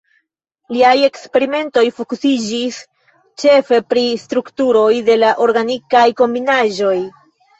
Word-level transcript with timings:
Liaj 0.75 0.93
eksperimentoj 1.07 1.83
fokusiĝis 1.97 2.79
ĉefe 3.43 3.79
pri 3.91 4.05
la 4.07 4.23
strukturoj 4.23 4.89
de 5.11 5.19
la 5.25 5.29
organikaj 5.47 6.05
kombinaĵoj. 6.23 6.97